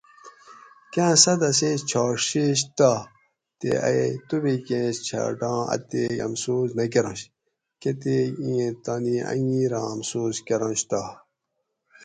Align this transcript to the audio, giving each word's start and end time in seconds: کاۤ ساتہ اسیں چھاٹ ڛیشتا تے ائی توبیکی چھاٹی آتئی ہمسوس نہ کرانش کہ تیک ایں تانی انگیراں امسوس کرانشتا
کاۤ 0.93 1.15
ساتہ 1.23 1.47
اسیں 1.53 1.75
چھاٹ 1.89 2.13
ڛیشتا 2.27 2.91
تے 3.59 3.69
ائی 3.87 4.01
توبیکی 4.27 4.81
چھاٹی 5.07 5.51
آتئی 5.73 6.05
ہمسوس 6.25 6.69
نہ 6.77 6.83
کرانش 6.93 7.21
کہ 7.81 7.91
تیک 8.01 8.31
ایں 8.45 8.67
تانی 8.83 9.15
انگیراں 9.31 9.87
امسوس 9.93 10.35
کرانشتا 10.47 11.01